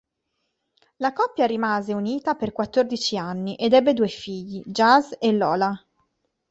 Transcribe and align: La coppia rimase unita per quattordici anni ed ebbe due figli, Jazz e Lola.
La 0.97 1.13
coppia 1.13 1.45
rimase 1.45 1.93
unita 1.93 2.33
per 2.33 2.53
quattordici 2.53 3.17
anni 3.17 3.53
ed 3.53 3.73
ebbe 3.73 3.93
due 3.93 4.07
figli, 4.07 4.59
Jazz 4.65 5.11
e 5.19 5.31
Lola. 5.31 5.75